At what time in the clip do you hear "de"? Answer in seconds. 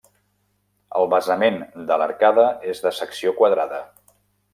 1.91-1.97, 2.87-2.93